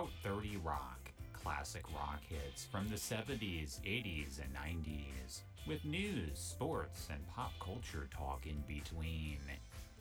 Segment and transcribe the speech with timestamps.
[0.00, 7.08] Route 30 Rock, classic rock hits from the 70s, 80s, and 90s, with news, sports,
[7.12, 9.40] and pop culture talk in between.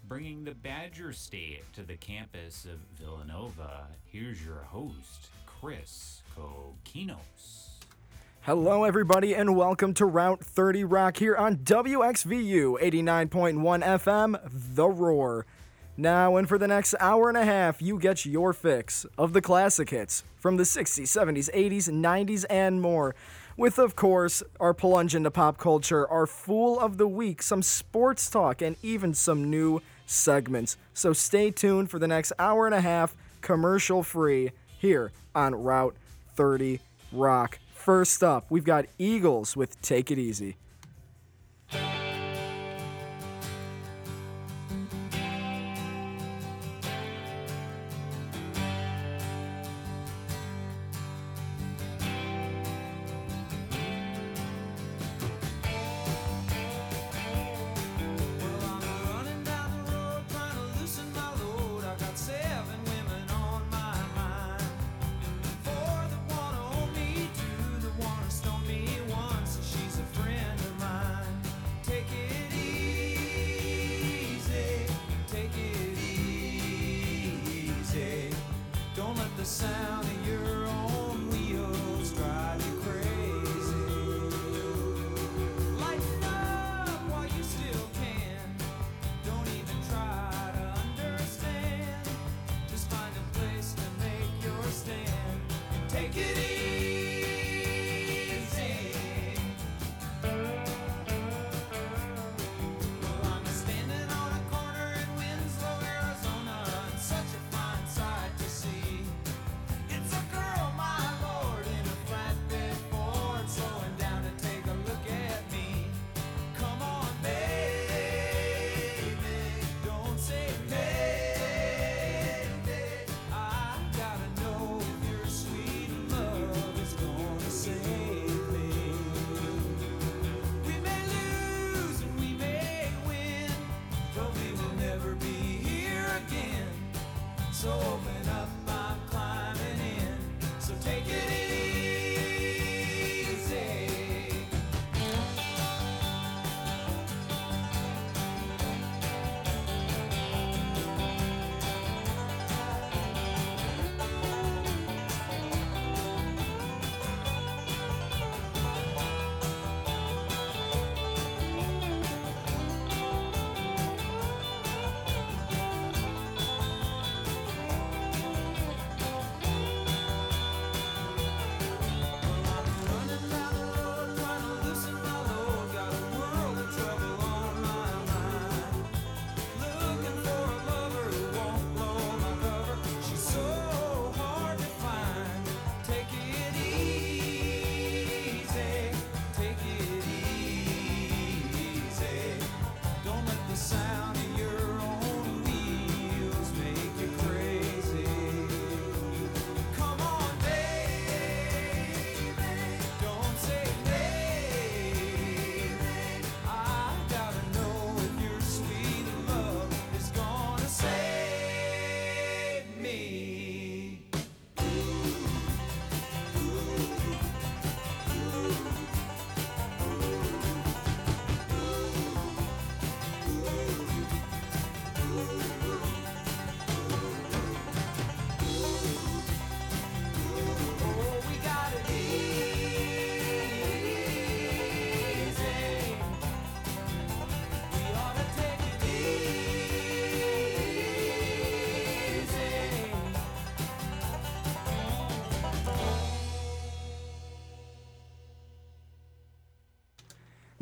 [0.07, 7.81] Bringing the Badger State to the campus of Villanova, here's your host, Chris Kokinos.
[8.43, 14.39] Hello, everybody, and welcome to Route 30 Rock here on WXVU 89.1 FM,
[14.75, 15.45] The Roar.
[15.99, 19.41] Now, and for the next hour and a half, you get your fix of the
[19.41, 23.15] classic hits from the 60s, 70s, 80s, 90s, and more.
[23.57, 28.29] With, of course, our plunge into pop culture, our Fool of the Week, some sports
[28.29, 30.77] talk, and even some new segments.
[30.93, 35.97] So stay tuned for the next hour and a half, commercial free, here on Route
[36.35, 36.79] 30
[37.11, 37.59] Rock.
[37.73, 40.55] First up, we've got Eagles with Take It Easy.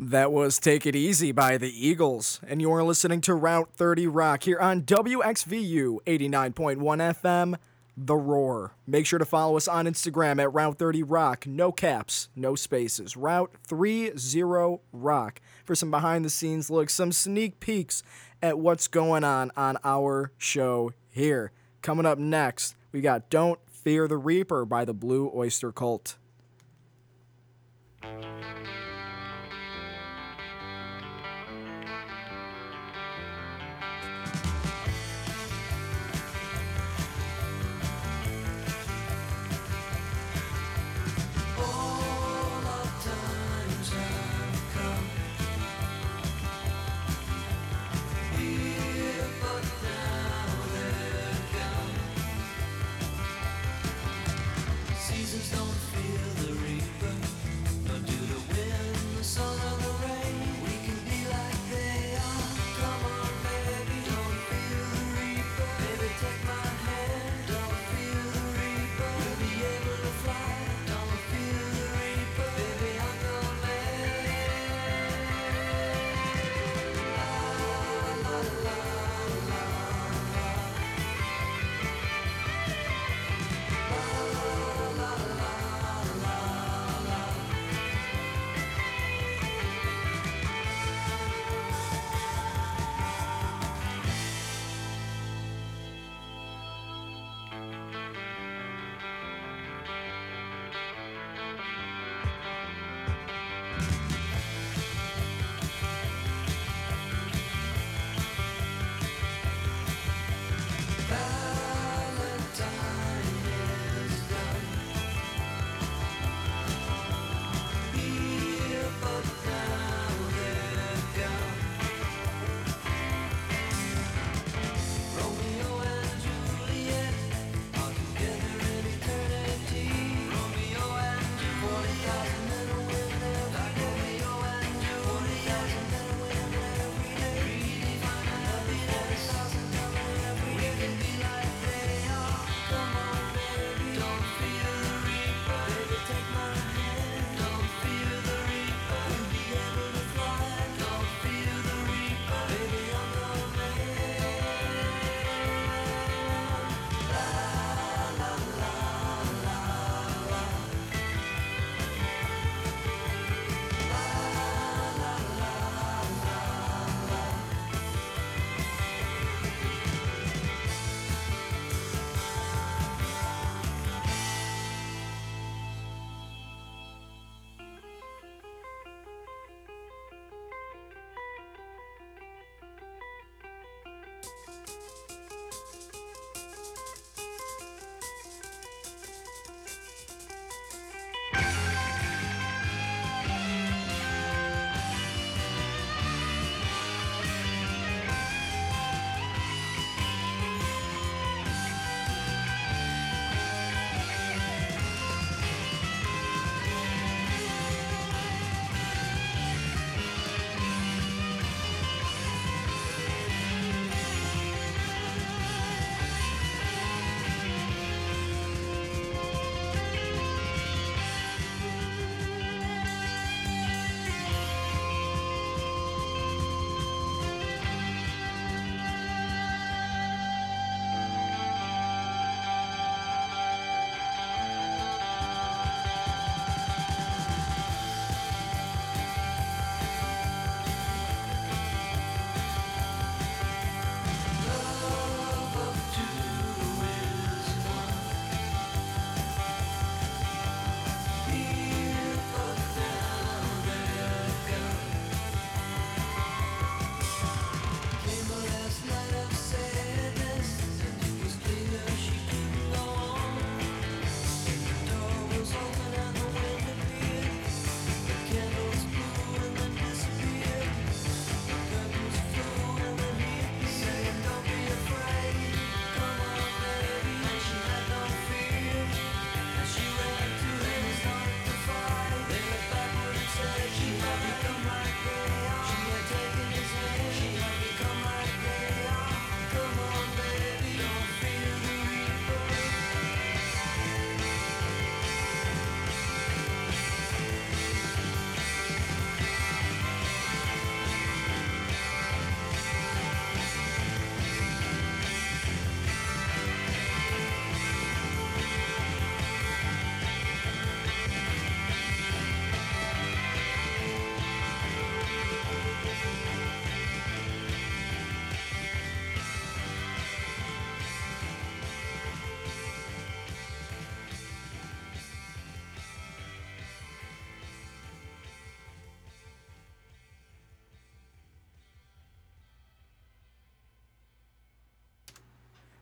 [0.08, 4.44] That was Take It Easy by the Eagles, and you're listening to Route 30 Rock
[4.44, 7.56] here on WXVU 89.1 FM,
[7.94, 8.72] The Roar.
[8.86, 13.18] Make sure to follow us on Instagram at Route 30 Rock, no caps, no spaces,
[13.18, 18.02] Route 30 Rock, for some behind the scenes looks, some sneak peeks
[18.42, 21.52] at what's going on on our show here.
[21.82, 26.16] Coming up next, we got Don't Fear the Reaper by the Blue Oyster Cult.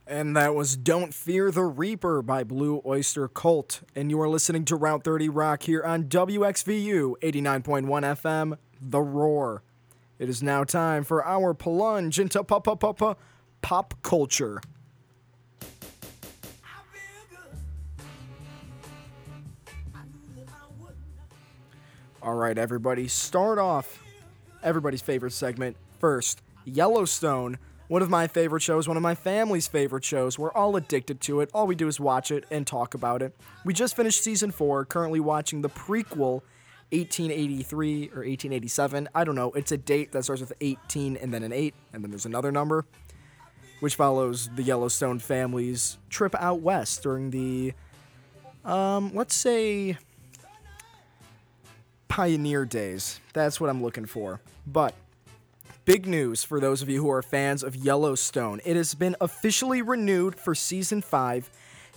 [0.09, 3.83] And that was Don't Fear the Reaper by Blue Oyster Cult.
[3.97, 9.65] And you are listening to Route 30 Rock here on WXVU 89.1 FM, The Roar.
[10.21, 13.19] It is now time for our plunge into pop,
[13.63, 14.61] pop, culture.
[22.23, 24.05] All right, everybody, start off
[24.63, 27.59] everybody's favorite segment first Yellowstone
[27.89, 30.39] one of my favorite shows, one of my family's favorite shows.
[30.39, 31.51] We're all addicted to it.
[31.55, 33.35] All we do is watch it and talk about it.
[33.65, 36.43] We just finished season four, currently watching the prequel,
[36.93, 39.09] 1883 or 1887.
[39.15, 39.53] I don't know.
[39.53, 42.53] It's a date that starts with 18 and then an 8, and then there's another
[42.53, 42.87] number,
[43.81, 47.73] which follows the Yellowstone family's trip out west during the,
[48.65, 49.99] um, let's say,
[52.09, 53.21] pioneer days.
[53.33, 54.41] That's what I'm looking for.
[54.67, 54.95] But
[55.87, 58.61] Big news for those of you who are fans of Yellowstone.
[58.65, 61.49] It has been officially renewed for season 5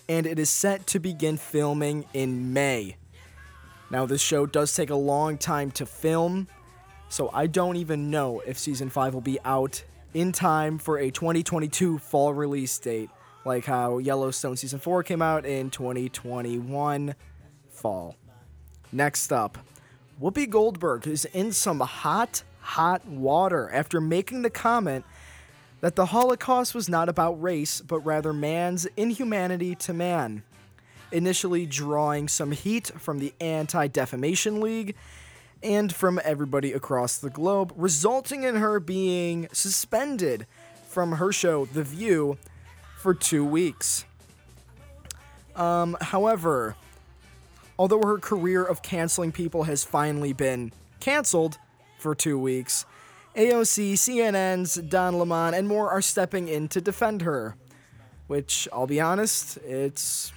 [0.07, 2.97] and it is set to begin filming in May.
[3.89, 6.47] Now, this show does take a long time to film,
[7.09, 11.09] so I don't even know if season 5 will be out in time for a
[11.09, 13.09] 2022 fall release date,
[13.43, 17.15] like how Yellowstone season 4 came out in 2021
[17.71, 18.15] fall.
[18.91, 19.57] Next up,
[20.21, 25.03] Whoopi Goldberg is in some hot hot water after making the comment
[25.81, 30.43] that the Holocaust was not about race, but rather man's inhumanity to man.
[31.11, 34.95] Initially drawing some heat from the Anti Defamation League
[35.63, 40.45] and from everybody across the globe, resulting in her being suspended
[40.87, 42.37] from her show, The View,
[42.97, 44.05] for two weeks.
[45.55, 46.75] Um, however,
[47.79, 51.57] although her career of canceling people has finally been canceled,
[51.99, 52.85] for two weeks.
[53.35, 57.55] AOC, CNN's Don Lemon, and more are stepping in to defend her.
[58.27, 60.31] Which, I'll be honest, it's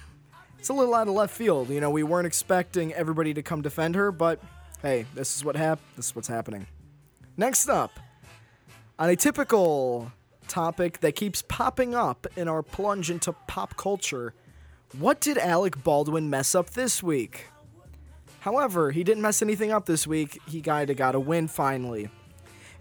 [0.57, 1.69] it's a little out of left field.
[1.69, 4.39] You know, we weren't expecting everybody to come defend her, but
[4.81, 6.67] hey, this is what hap- this is what's happening.
[7.35, 7.99] Next up,
[8.97, 10.11] on a typical
[10.47, 14.33] topic that keeps popping up in our plunge into pop culture,
[14.97, 17.47] what did Alec Baldwin mess up this week?
[18.43, 20.37] However, he didn't mess anything up this week.
[20.45, 22.09] He kinda got a win finally.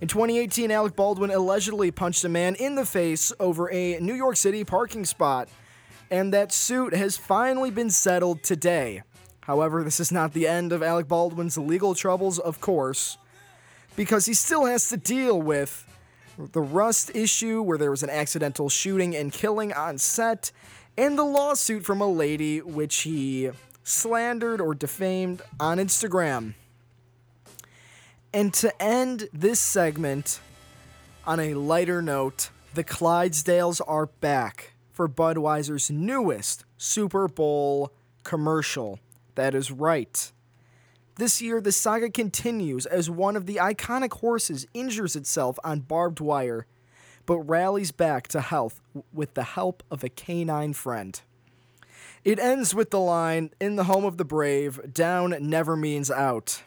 [0.01, 4.37] In 2018, Alec Baldwin allegedly punched a man in the face over a New York
[4.37, 5.49] City parking spot,
[6.11, 9.05] and that suit has finally been settled today.
[9.43, 13.17] However, this is not the end of Alec Baldwin's legal troubles, of course,
[13.95, 15.87] because he still has to deal with
[16.37, 20.51] the Rust issue, where there was an accidental shooting and killing on set,
[20.99, 23.53] and the lawsuit from a lady which he
[23.83, 26.55] slandered or defamed on Instagram.
[28.33, 30.41] And to end this segment
[31.27, 37.93] on a lighter note, the Clydesdales are back for Budweiser's newest Super Bowl
[38.25, 38.99] commercial.
[39.35, 40.33] That is right.
[41.17, 46.21] This year, the saga continues as one of the iconic horses injures itself on barbed
[46.21, 46.67] wire,
[47.27, 48.81] but rallies back to health
[49.13, 51.21] with the help of a canine friend.
[52.25, 56.63] It ends with the line, In the home of the brave, down never means out.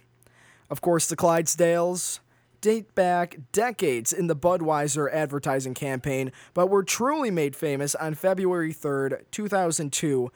[0.69, 2.19] Of course, the Clydesdales
[2.59, 8.73] date back decades in the Budweiser advertising campaign, but were truly made famous on February
[8.73, 10.29] 3rd, 2002,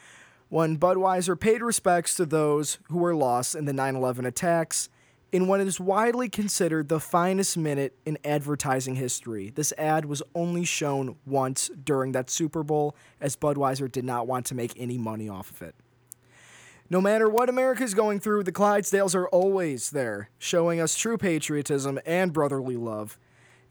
[0.47, 4.87] when Budweiser paid respects to those who were lost in the 9 11 attacks
[5.31, 9.51] in what is widely considered the finest minute in advertising history.
[9.53, 14.45] This ad was only shown once during that Super Bowl, as Budweiser did not want
[14.47, 15.75] to make any money off of it.
[16.89, 21.19] No matter what America is going through, the Clydesdales are always there, showing us true
[21.19, 23.19] patriotism and brotherly love.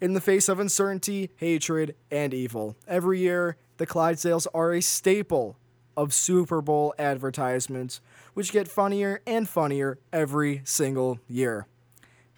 [0.00, 2.77] In the face of uncertainty, hatred, and evil.
[2.87, 5.57] Every year, the Clydesdales are a staple
[5.97, 8.00] of Super Bowl advertisements,
[8.38, 11.66] which get funnier and funnier every single year.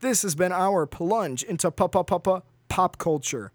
[0.01, 3.53] This has been our plunge into pop culture.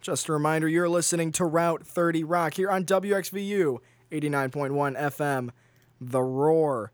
[0.00, 3.78] Just a reminder, you're listening to Route 30 Rock here on WXVU
[4.10, 5.50] 89.1 FM,
[6.00, 6.90] The Roar.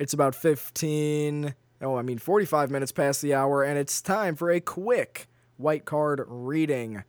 [0.00, 4.50] It's about 15, oh, I mean 45 minutes past the hour, and it's time for
[4.50, 7.04] a quick white card reading.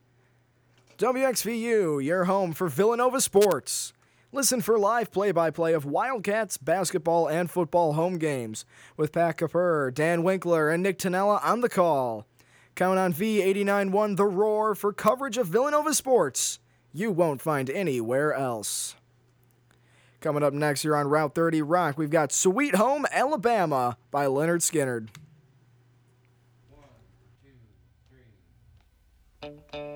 [1.00, 3.92] WXVU, your home for Villanova sports.
[4.36, 8.66] Listen for live play by play of Wildcats basketball and football home games
[8.98, 12.26] with Pat Capur, Dan Winkler, and Nick Tanella on the call.
[12.76, 16.60] Count on V891 The Roar for coverage of Villanova sports
[16.92, 18.98] you won't find anywhere else.
[20.20, 24.60] Coming up next here on Route 30 Rock, we've got Sweet Home Alabama by Lynyrd
[24.60, 25.08] Skynyrd.
[29.42, 29.95] Big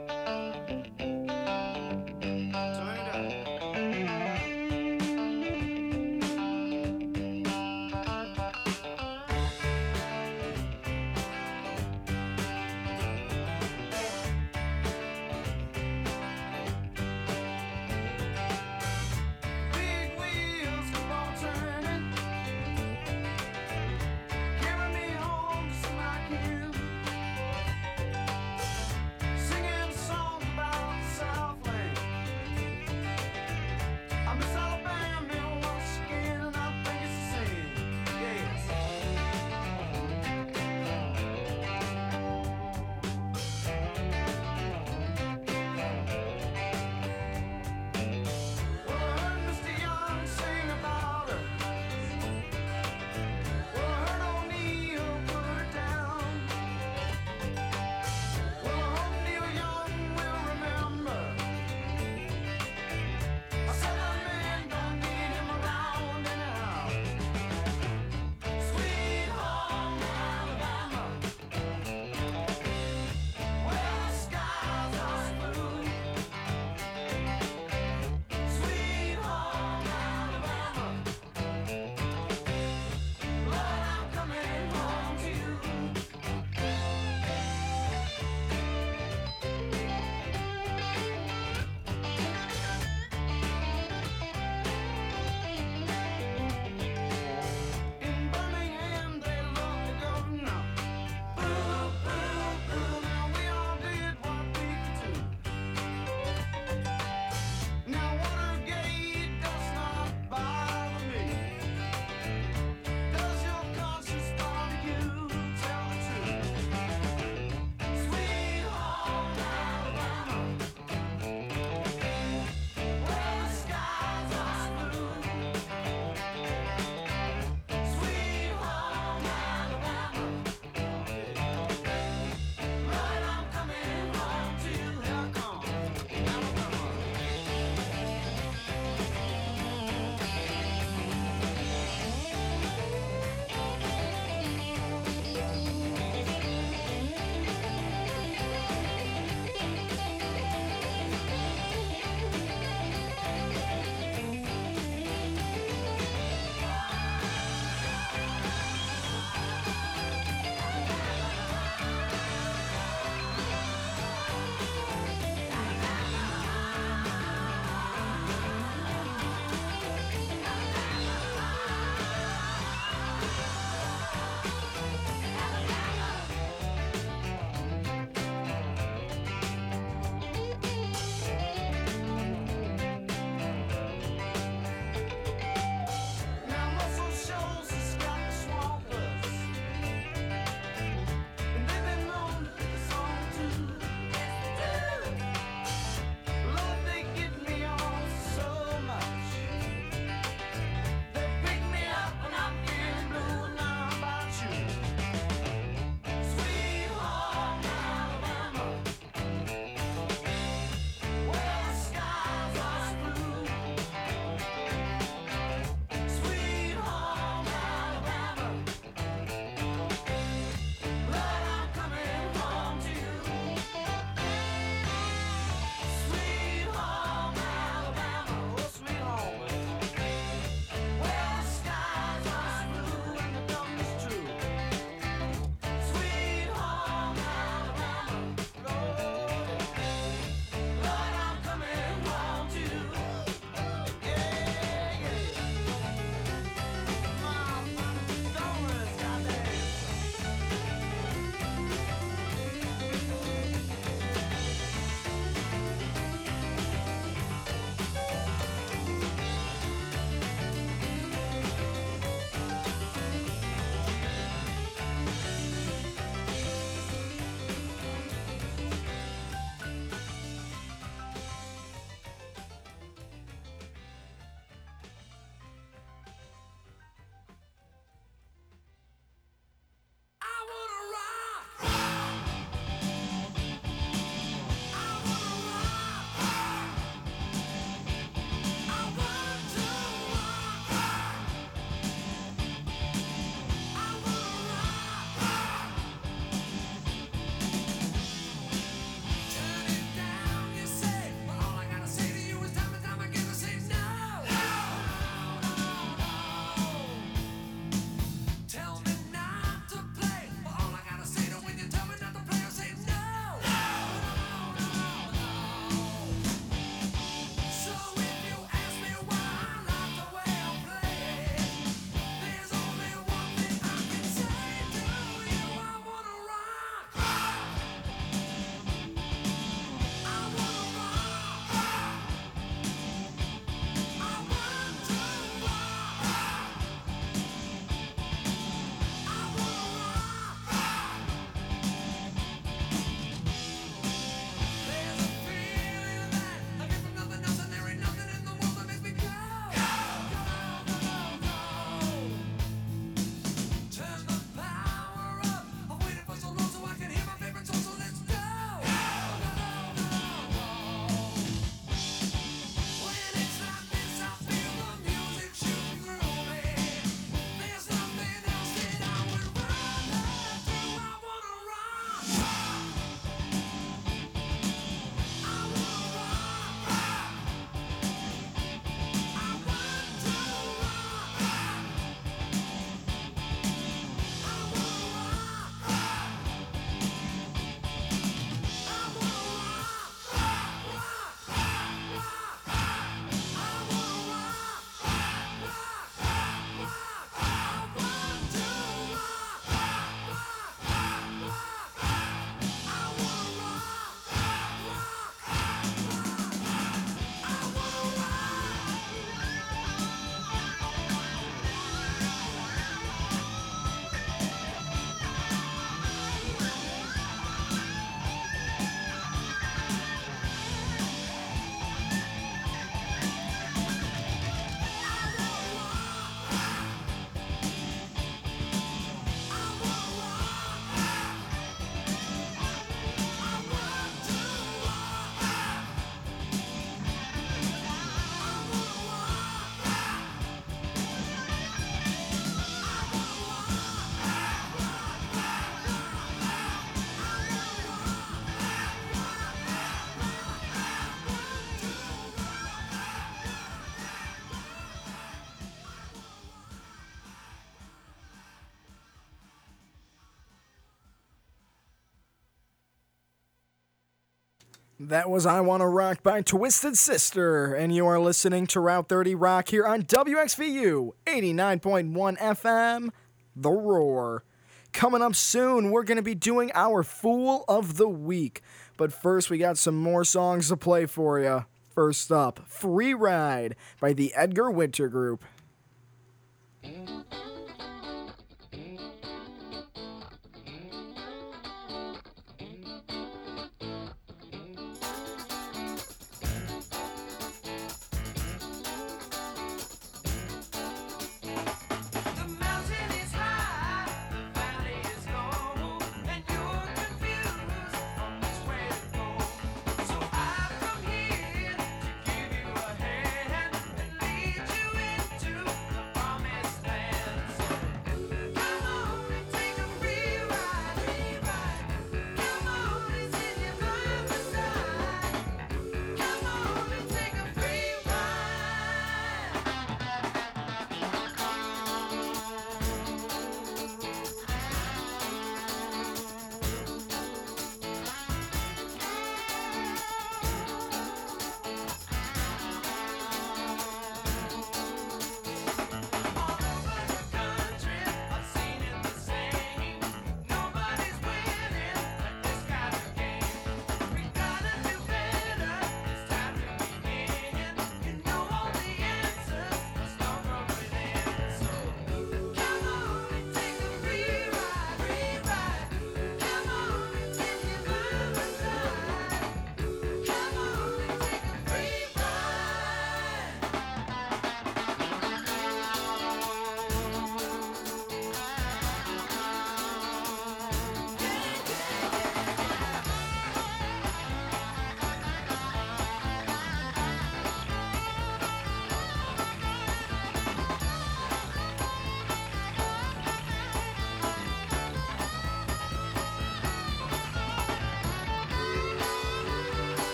[464.81, 469.13] That was I Wanna Rock by Twisted Sister, and you are listening to Route 30
[469.13, 472.89] Rock here on WXVU 89.1 FM,
[473.35, 474.23] The Roar.
[474.71, 478.41] Coming up soon, we're going to be doing our Fool of the Week,
[478.77, 481.43] but first, we got some more songs to play for you.
[481.75, 485.25] First up, Free Ride by the Edgar Winter Group.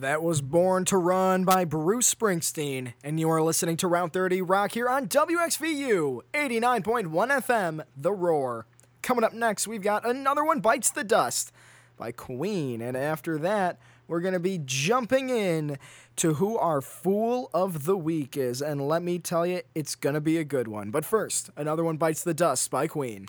[0.00, 4.42] That was Born to Run by Bruce Springsteen, and you are listening to Route 30
[4.42, 8.66] Rock here on WXVU 89.1 FM, The Roar.
[9.00, 11.50] Coming up next, we've got Another One Bites the Dust
[11.96, 15.78] by Queen, and after that, we're going to be jumping in
[16.16, 20.14] to who our Fool of the Week is, and let me tell you, it's going
[20.14, 20.90] to be a good one.
[20.90, 23.28] But first, Another One Bites the Dust by Queen.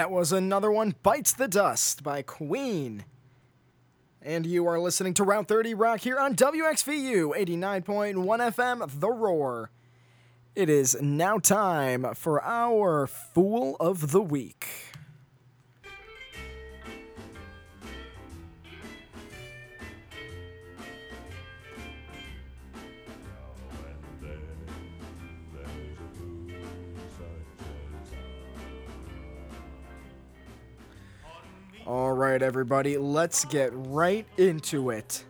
[0.00, 3.04] That was another one, Bites the Dust by Queen.
[4.22, 9.70] And you are listening to Route 30 Rock here on WXVU 89.1 FM, The Roar.
[10.54, 14.89] It is now time for our Fool of the Week.
[31.86, 35.24] All right, everybody, let's get right into it.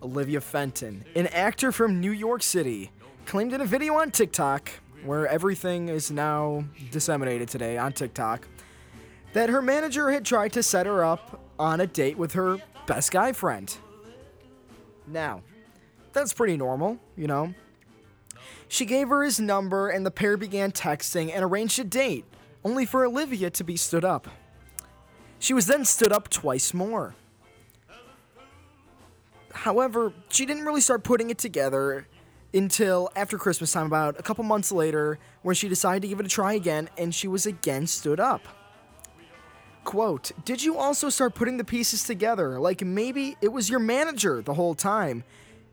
[0.00, 2.92] Olivia Fenton, an actor from New York City,
[3.26, 4.70] claimed in a video on TikTok,
[5.04, 8.46] where everything is now disseminated today on TikTok,
[9.32, 13.10] that her manager had tried to set her up on a date with her best
[13.10, 13.76] guy friend.
[15.08, 15.42] Now,
[16.12, 17.54] that's pretty normal, you know.
[18.68, 22.24] She gave her his number, and the pair began texting and arranged a date,
[22.64, 24.28] only for Olivia to be stood up.
[25.42, 27.16] She was then stood up twice more.
[29.52, 32.06] However, she didn't really start putting it together
[32.54, 36.26] until after Christmas time, about a couple months later, where she decided to give it
[36.26, 38.46] a try again and she was again stood up.
[39.82, 42.60] Quote, Did you also start putting the pieces together?
[42.60, 45.24] Like maybe it was your manager the whole time.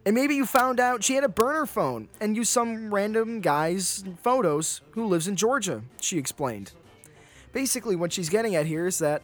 [0.04, 4.04] And maybe you found out she had a burner phone and used some random guy's
[4.24, 6.72] photos who lives in Georgia, she explained.
[7.54, 9.22] Basically, what she's getting at here is that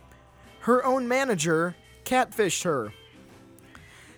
[0.65, 2.91] her own manager catfished her.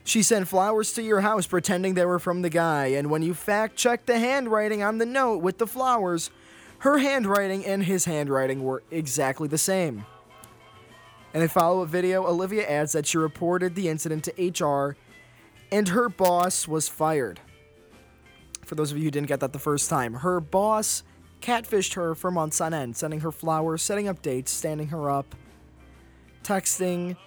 [0.05, 3.33] She sent flowers to your house pretending they were from the guy, and when you
[3.33, 6.31] fact checked the handwriting on the note with the flowers,
[6.79, 10.05] her handwriting and his handwriting were exactly the same.
[11.33, 14.95] In a follow up video, Olivia adds that she reported the incident to HR
[15.69, 17.41] and her boss was fired.
[18.63, 21.03] For those of you who didn't get that the first time, her boss
[21.41, 25.35] catfished her for months on end, sending her flowers, setting up dates, standing her up,
[26.47, 27.17] texting.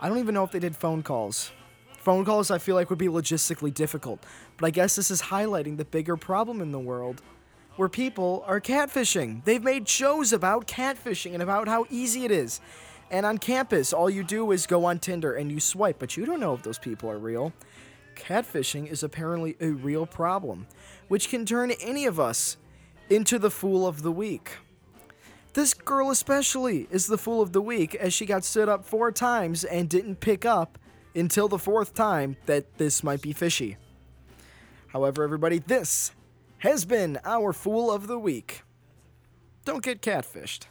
[0.00, 1.52] I don't even know if they did phone calls.
[1.98, 4.24] Phone calls I feel like would be logistically difficult,
[4.56, 7.20] but I guess this is highlighting the bigger problem in the world
[7.76, 9.44] where people are catfishing.
[9.44, 12.60] They've made shows about catfishing and about how easy it is.
[13.10, 16.24] And on campus, all you do is go on Tinder and you swipe, but you
[16.24, 17.52] don't know if those people are real.
[18.16, 20.66] Catfishing is apparently a real problem,
[21.08, 22.56] which can turn any of us
[23.10, 24.52] into the fool of the week.
[25.52, 29.10] This girl, especially, is the fool of the week as she got stood up four
[29.10, 30.78] times and didn't pick up
[31.14, 33.76] until the fourth time that this might be fishy.
[34.88, 36.12] However, everybody, this
[36.58, 38.62] has been our fool of the week.
[39.64, 40.66] Don't get catfished.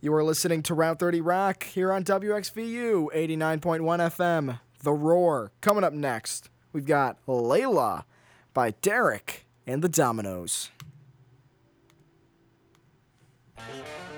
[0.00, 5.52] You are listening to Route 30 Rock here on WXVU 89.1 FM, The Roar.
[5.60, 8.04] Coming up next, we've got Layla
[8.54, 10.70] by Derek and the Dominos.
[13.68, 14.11] What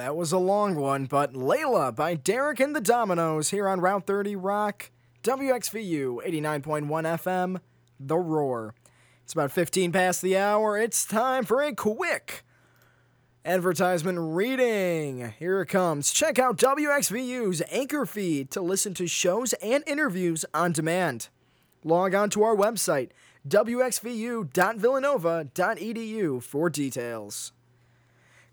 [0.00, 4.06] That was a long one, but Layla by Derek and the Dominos here on Route
[4.06, 4.90] 30 Rock,
[5.22, 7.60] WXVU 89.1 FM,
[8.00, 8.74] The Roar.
[9.22, 10.78] It's about 15 past the hour.
[10.78, 12.44] It's time for a quick
[13.44, 15.34] advertisement reading.
[15.38, 16.14] Here it comes.
[16.14, 21.28] Check out WXVU's Anchor feed to listen to shows and interviews on demand.
[21.84, 23.10] Log on to our website,
[23.46, 27.52] wxvu.villanova.edu, for details.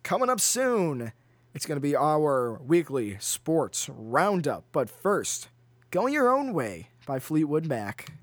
[0.04, 1.14] Coming up soon,
[1.58, 4.66] it's going to be our weekly sports roundup.
[4.72, 5.49] But first,
[5.89, 8.14] Going Your Own Way by Fleetwood Mac.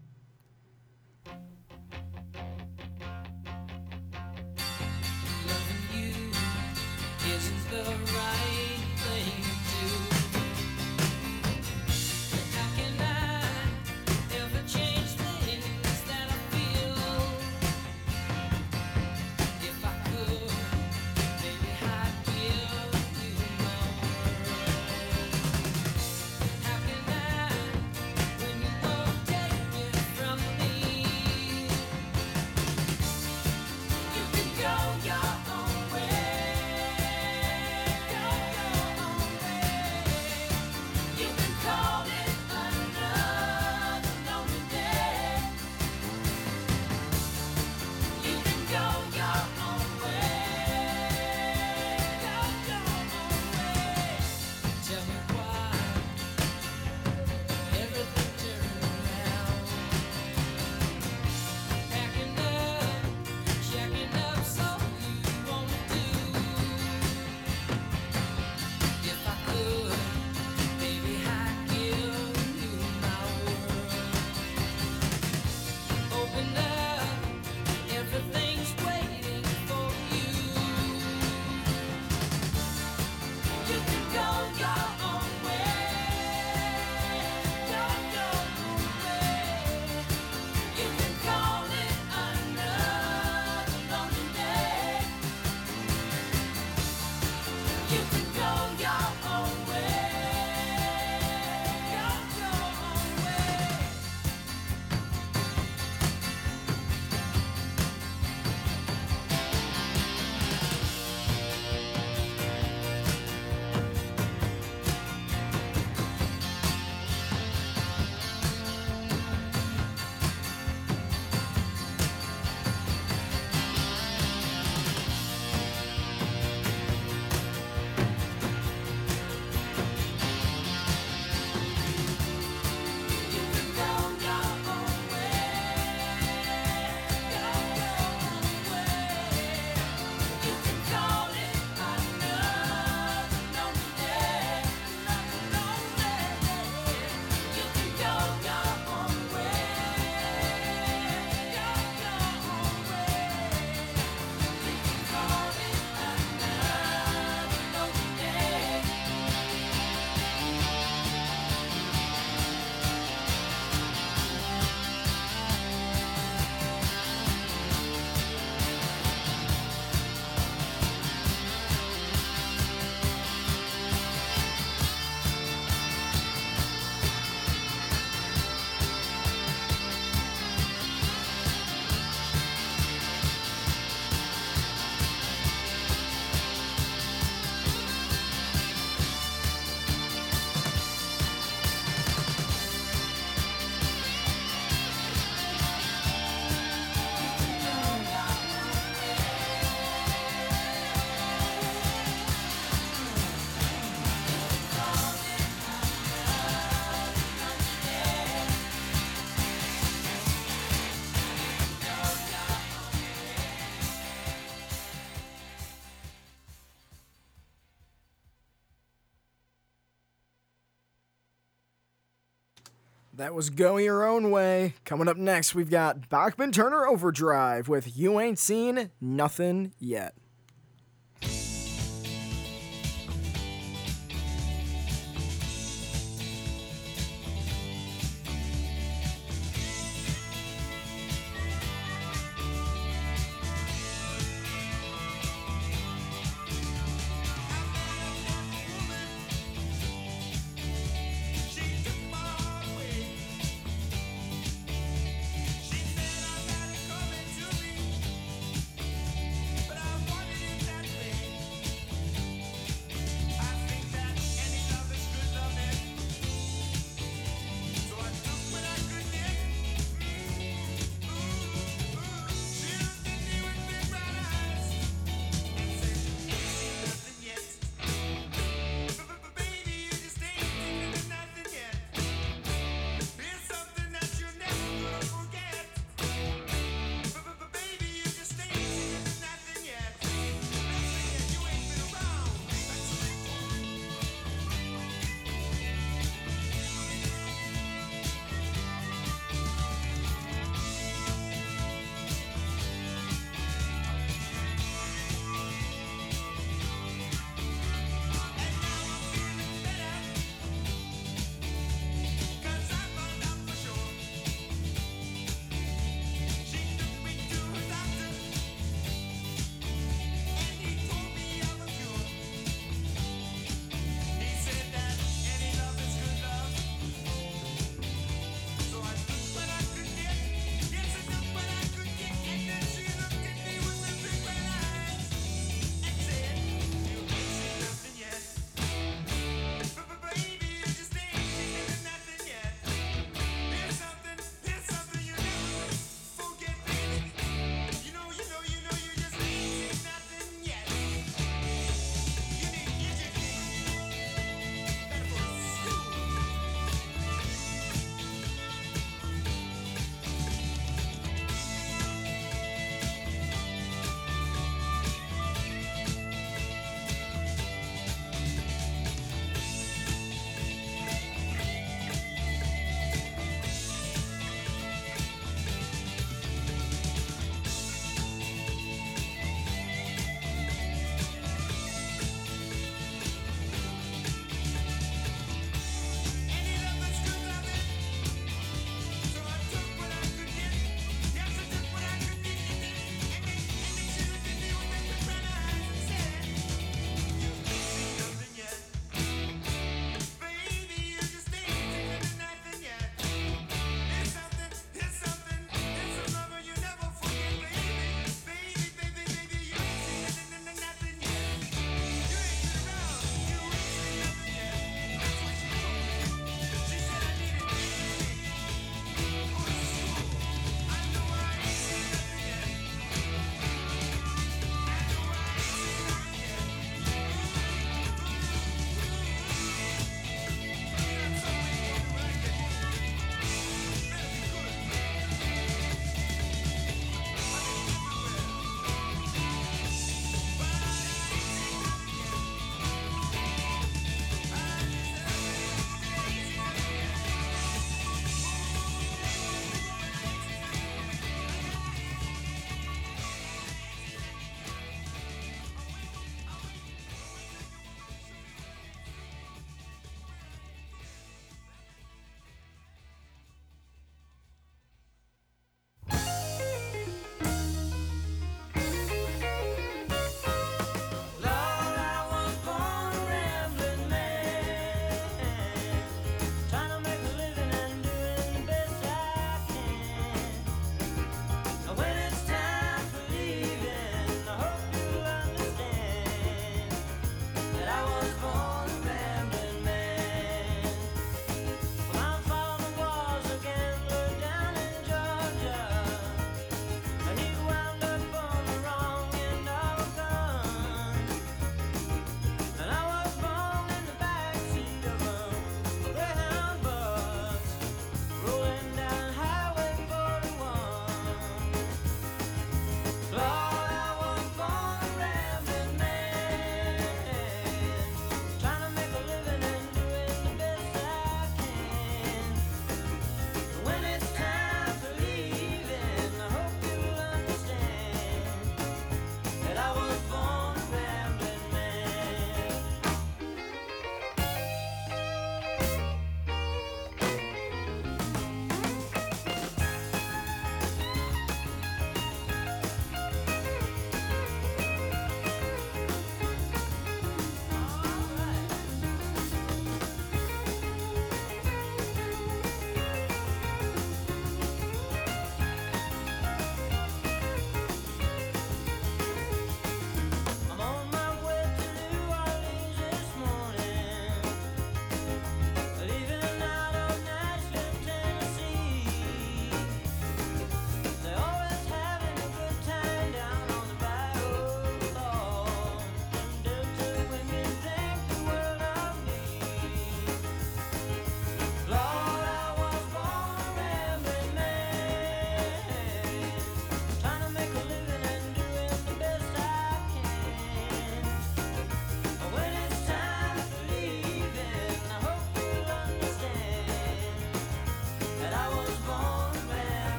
[223.25, 224.75] That was Go Your Own Way.
[224.85, 230.15] Coming up next, we've got Bachman Turner Overdrive with You Ain't Seen Nothing Yet.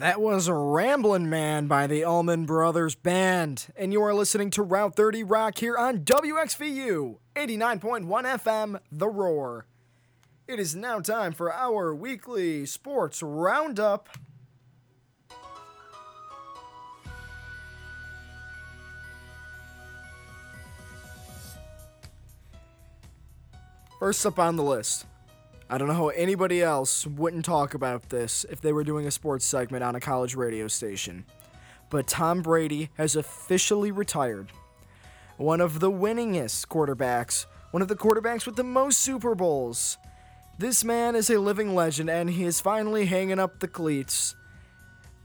[0.00, 4.96] That was Ramblin' Man by the Allman Brothers Band, and you are listening to Route
[4.96, 9.66] 30 Rock here on WXVU 89.1 FM, The Roar.
[10.48, 14.08] It is now time for our weekly sports roundup.
[23.98, 25.04] First up on the list,
[25.72, 29.10] I don't know how anybody else wouldn't talk about this if they were doing a
[29.12, 31.24] sports segment on a college radio station.
[31.90, 34.50] But Tom Brady has officially retired.
[35.36, 39.96] One of the winningest quarterbacks, one of the quarterbacks with the most Super Bowls.
[40.58, 44.34] This man is a living legend and he is finally hanging up the cleats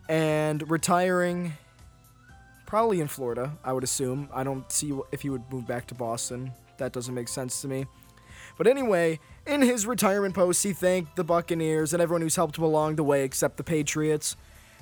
[0.07, 1.53] and retiring
[2.67, 4.29] probably in Florida, I would assume.
[4.31, 6.51] I don't see if he would move back to Boston.
[6.77, 7.87] That doesn't make sense to me.
[8.57, 12.63] But anyway, in his retirement post, he thanked the Buccaneers and everyone who's helped him
[12.63, 14.35] along the way except the Patriots.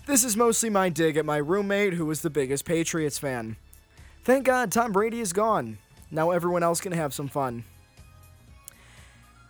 [0.06, 3.56] This is mostly my dig at my roommate, who was the biggest Patriots fan.
[4.24, 5.80] Thank God Tom Brady is gone.
[6.12, 7.64] Now everyone else can have some fun.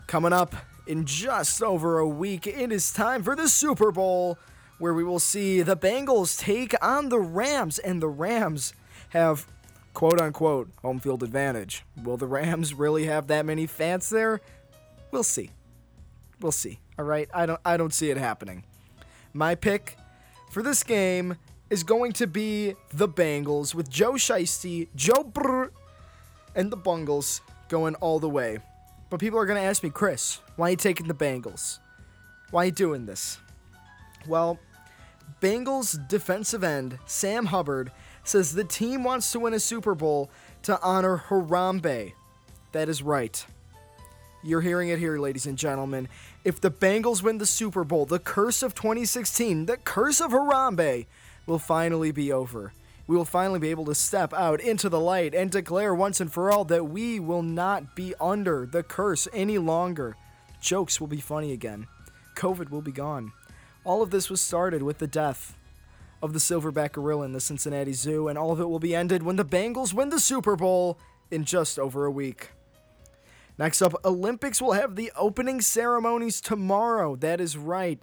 [0.08, 0.56] Coming up
[0.88, 4.38] in just over a week, it is time for the Super Bowl,
[4.78, 8.74] where we will see the Bengals take on the Rams, and the Rams
[9.10, 9.48] have
[9.94, 11.84] quote unquote home field advantage.
[12.04, 14.42] Will the Rams really have that many fans there?
[15.12, 15.52] We'll see.
[16.42, 16.80] We'll see.
[16.98, 18.64] All right, I don't I don't see it happening.
[19.34, 19.98] My pick
[20.52, 21.38] for this game
[21.70, 25.72] is going to be the Bengals with Joe Shiesty, Joe Brr,
[26.56, 28.60] and the Bungles going all the way.
[29.10, 31.80] But people are going to ask me, Chris, why are you taking the Bengals?
[32.52, 33.40] Why are you doing this?
[34.28, 34.60] Well,
[35.42, 37.92] Bengals defensive end Sam Hubbard
[38.24, 40.30] says the team wants to win a Super Bowl
[40.64, 42.14] to honor Harambe.
[42.72, 43.46] That is right.
[44.42, 46.10] You're hearing it here, ladies and gentlemen.
[46.44, 51.06] If the Bengals win the Super Bowl, the curse of 2016, the curse of Harambe,
[51.46, 52.74] will finally be over.
[53.06, 56.32] We will finally be able to step out into the light and declare once and
[56.32, 60.16] for all that we will not be under the curse any longer.
[60.62, 61.88] Jokes will be funny again.
[62.36, 63.34] COVID will be gone.
[63.84, 65.58] All of this was started with the death
[66.24, 69.24] of the silverback gorilla in the Cincinnati Zoo, and all of it will be ended
[69.24, 70.98] when the Bengals win the Super Bowl
[71.30, 72.52] in just over a week.
[73.58, 77.18] Next up, Olympics will have the opening ceremonies tomorrow.
[77.18, 78.02] That is right.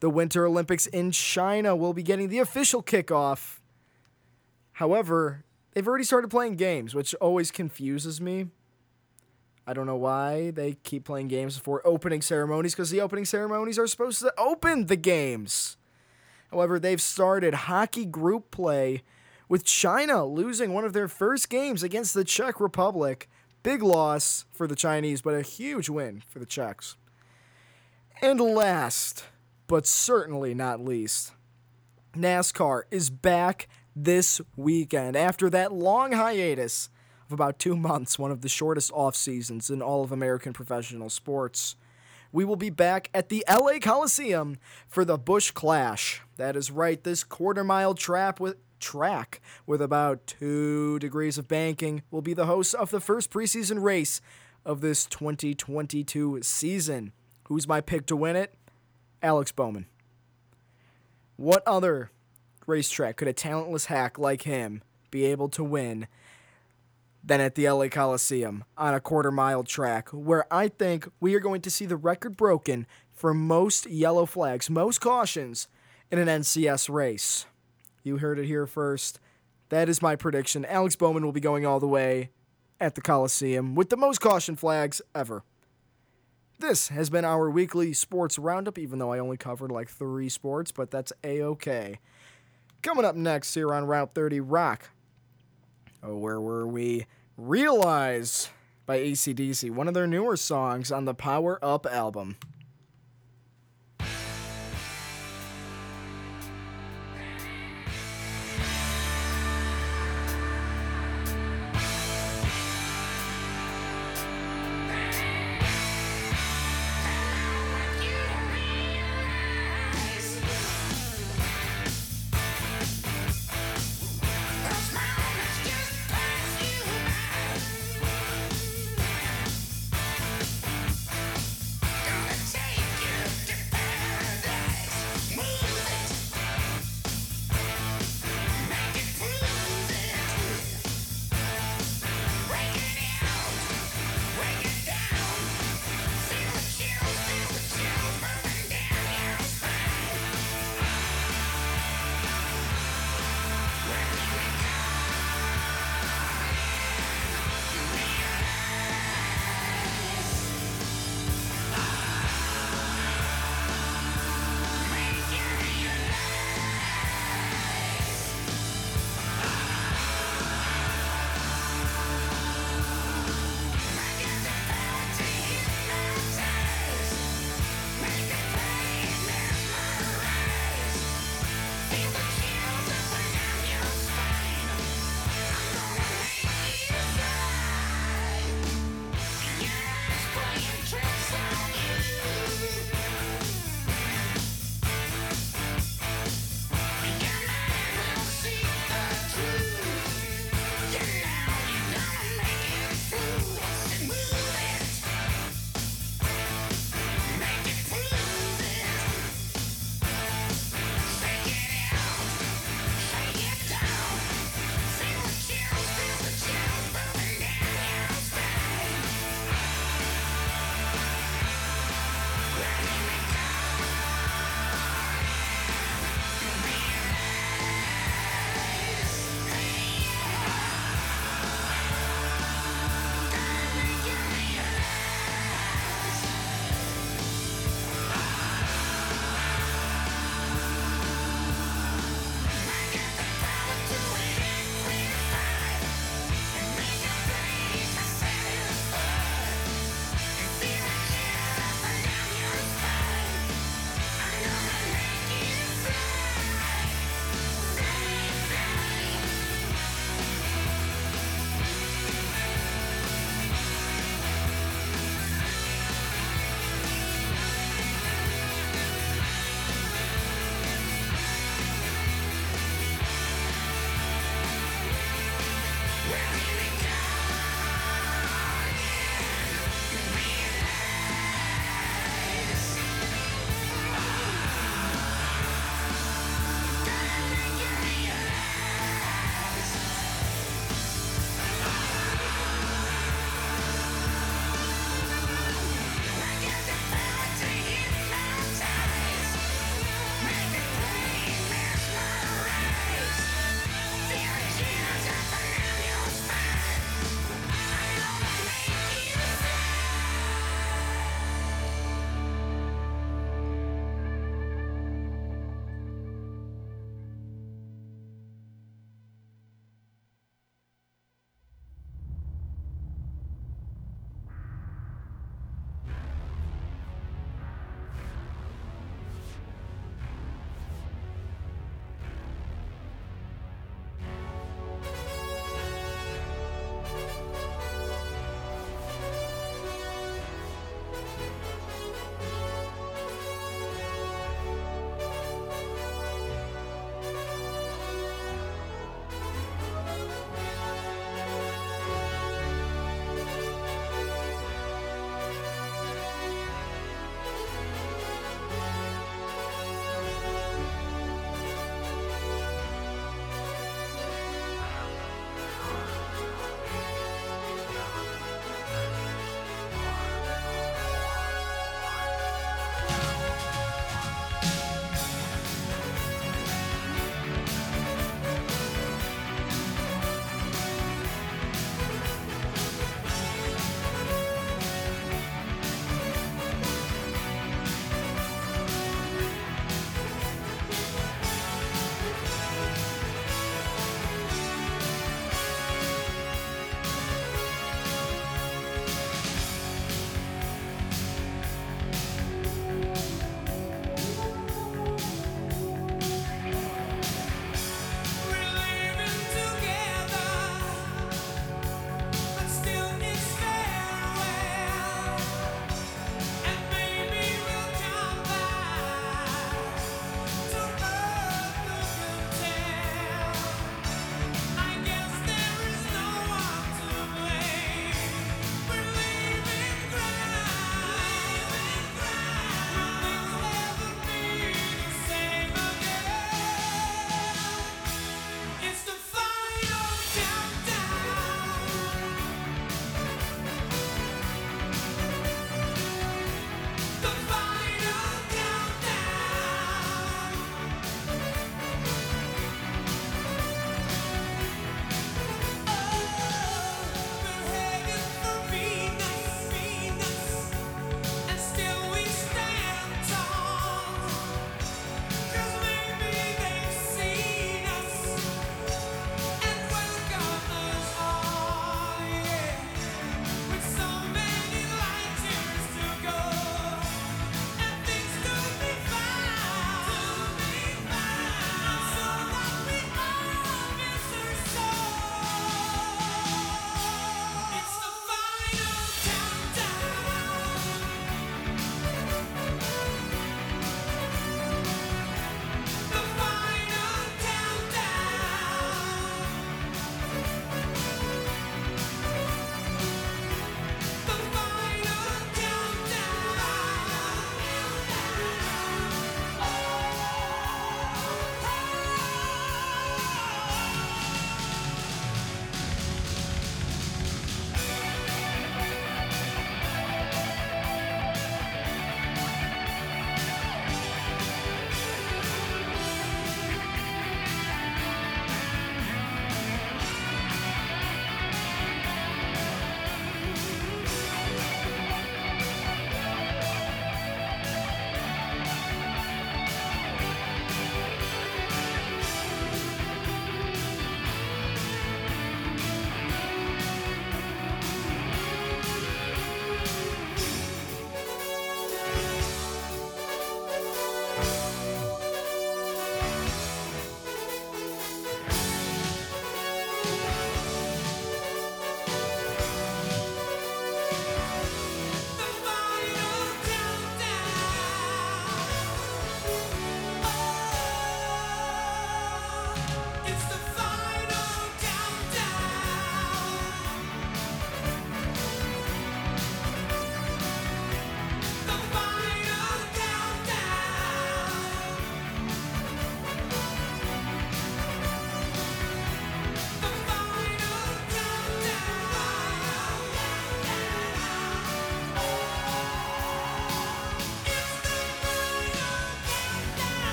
[0.00, 3.60] The Winter Olympics in China will be getting the official kickoff.
[4.72, 8.48] However, they've already started playing games, which always confuses me.
[9.66, 13.78] I don't know why they keep playing games before opening ceremonies because the opening ceremonies
[13.78, 15.78] are supposed to open the games.
[16.50, 19.02] However, they've started hockey group play
[19.48, 23.28] with China losing one of their first games against the Czech Republic.
[23.62, 26.96] Big loss for the Chinese, but a huge win for the Czechs.
[28.20, 29.24] And last,
[29.66, 31.32] but certainly not least,
[32.14, 36.90] NASCAR is back this weekend after that long hiatus
[37.26, 41.10] of about two months, one of the shortest off seasons in all of American professional
[41.10, 41.76] sports.
[42.34, 44.58] We will be back at the LA Coliseum
[44.88, 46.20] for the Busch Clash.
[46.36, 52.02] That is right, this quarter mile trap with track with about two degrees of banking
[52.10, 54.20] will be the host of the first preseason race
[54.64, 57.12] of this 2022 season.
[57.44, 58.52] Who's my pick to win it?
[59.22, 59.86] Alex Bowman.
[61.36, 62.10] What other
[62.66, 64.82] racetrack could a talentless hack like him
[65.12, 66.08] be able to win
[67.24, 71.40] than at the LA Coliseum on a quarter mile track where I think we are
[71.40, 75.68] going to see the record broken for most yellow flags, most cautions
[76.10, 77.46] in an NCS race.
[78.02, 79.20] You heard it here first.
[79.70, 80.64] That is my prediction.
[80.66, 82.30] Alex Bowman will be going all the way
[82.80, 85.42] at the Coliseum with the most caution flags ever.
[86.58, 90.70] This has been our weekly sports roundup, even though I only covered like three sports,
[90.70, 91.98] but that's a okay.
[92.82, 94.90] Coming up next here on Route 30 Rock.
[96.06, 97.06] Oh, where were we?
[97.38, 98.50] Realize
[98.84, 102.36] by ACDC, one of their newer songs on the Power Up album.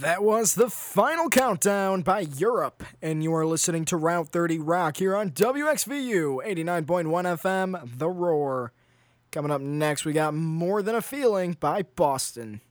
[0.00, 4.96] That was the final countdown by Europe, and you are listening to Route 30 Rock
[4.96, 8.72] here on WXVU 89.1 FM, The Roar.
[9.30, 12.62] Coming up next, we got More Than a Feeling by Boston.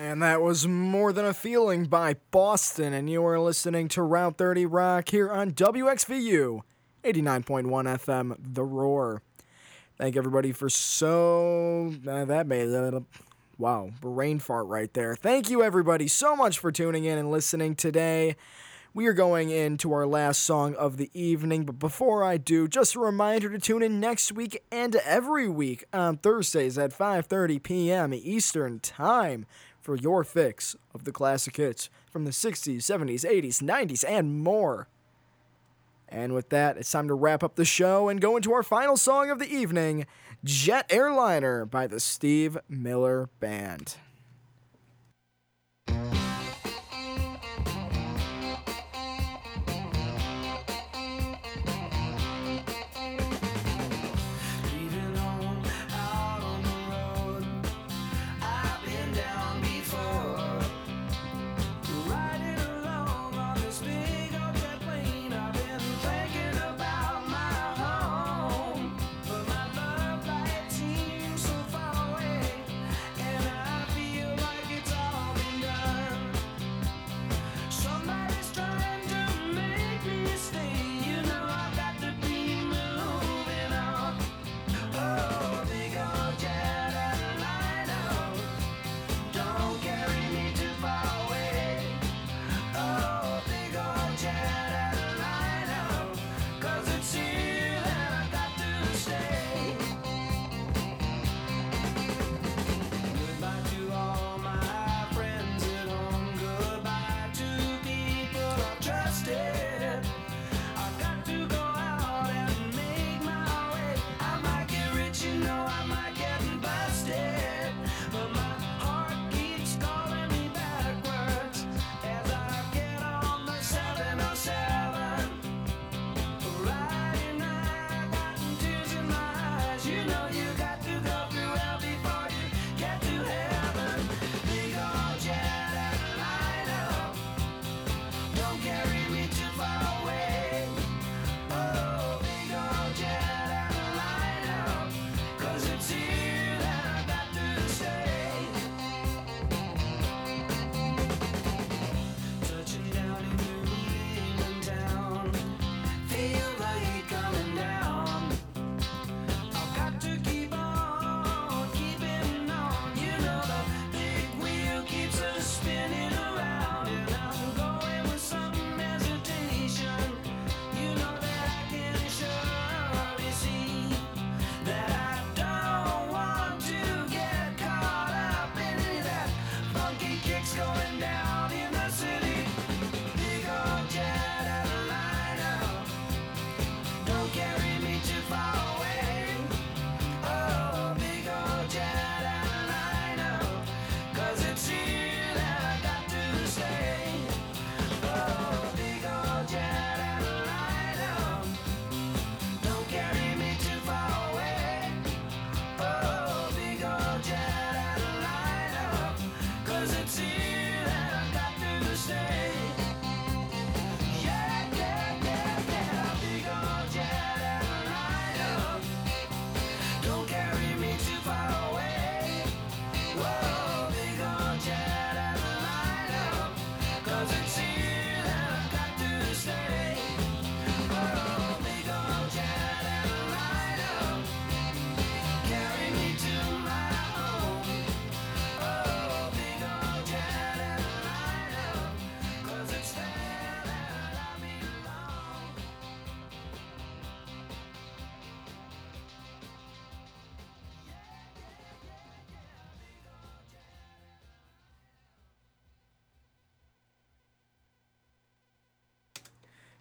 [0.00, 4.38] And that was More Than a Feeling by Boston, and you are listening to Route
[4.38, 6.62] 30 Rock here on WXVU
[7.04, 9.20] 89.1 FM, The Roar.
[9.98, 11.92] Thank everybody for so.
[12.08, 13.02] Uh, that made a
[13.58, 15.16] wow, brain fart right there.
[15.16, 18.36] Thank you everybody so much for tuning in and listening today.
[18.94, 22.94] We are going into our last song of the evening, but before I do, just
[22.94, 28.14] a reminder to tune in next week and every week on Thursdays at 5:30 p.m.
[28.14, 29.44] Eastern Time
[29.90, 34.86] for your fix of the classic hits from the 60s, 70s, 80s, 90s, and more.
[36.08, 38.96] And with that, it's time to wrap up the show and go into our final
[38.96, 40.06] song of the evening,
[40.44, 43.96] Jet Airliner by the Steve Miller Band.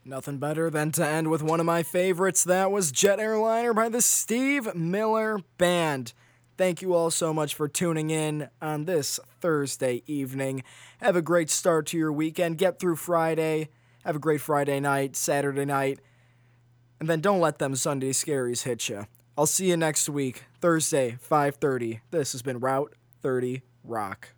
[0.10, 2.44] Nothing better than to end with one of my favorites.
[2.44, 6.14] That was Jet Airliner by the Steve Miller Band.
[6.57, 10.64] Thank you all so much for tuning in on this Thursday evening.
[10.98, 12.57] Have a great start to your weekend.
[12.57, 13.69] Get through Friday.
[14.03, 15.99] Have a great Friday night, Saturday night.
[16.99, 19.06] And then don't let them Sunday scaries hit you.
[19.38, 21.99] I'll see you next week, Thursday, 5:30.
[22.10, 24.30] This has been Route 30 Rock.